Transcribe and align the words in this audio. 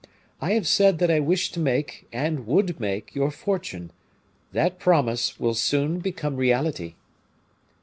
I 0.41 0.53
have 0.53 0.67
said 0.67 0.97
that 0.97 1.11
I 1.11 1.19
wish 1.19 1.51
to 1.51 1.59
make, 1.59 2.07
and 2.11 2.47
would 2.47 2.79
make, 2.79 3.13
your 3.13 3.29
fortune; 3.29 3.91
that 4.51 4.79
promise 4.79 5.39
will 5.39 5.53
soon 5.53 5.99
become 5.99 6.37
reality." 6.37 6.95